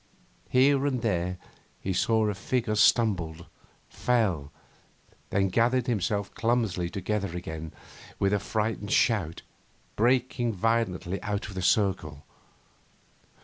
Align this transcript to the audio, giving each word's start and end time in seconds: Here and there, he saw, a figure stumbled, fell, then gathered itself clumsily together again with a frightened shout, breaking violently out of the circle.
Here 0.49 0.83
and 0.87 1.03
there, 1.03 1.37
he 1.79 1.93
saw, 1.93 2.25
a 2.27 2.33
figure 2.33 2.73
stumbled, 2.73 3.45
fell, 3.87 4.51
then 5.29 5.49
gathered 5.49 5.87
itself 5.87 6.33
clumsily 6.33 6.89
together 6.89 7.37
again 7.37 7.71
with 8.17 8.33
a 8.33 8.39
frightened 8.39 8.89
shout, 8.91 9.43
breaking 9.95 10.53
violently 10.53 11.21
out 11.21 11.49
of 11.49 11.53
the 11.53 11.61
circle. 11.61 12.25